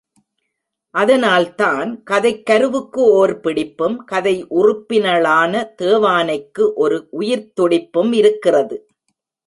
அதனால் 0.95 1.55
தான், 1.55 2.03
கதைக் 2.03 2.45
கருவுக்கு 2.45 3.01
ஓர் 3.01 3.39
பிடிப்பும், 3.39 3.97
கதை 4.05 4.45
உறுப்பினளான 4.49 5.73
தேவானைக்கு 5.81 6.61
ஓர் 6.75 7.07
உயிர்த்துடிப்பும் 7.19 8.13
இருக்கிறது. 8.13 8.87